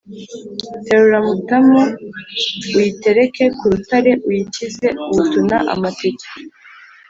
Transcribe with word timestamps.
Terura 0.85 1.19
Mutamu 1.25 1.81
uyitereke 2.77 3.43
ku 3.57 3.63
rutare 3.71 4.11
uyikize 4.27 4.87
ubutuna.-Amateke. 5.09 6.27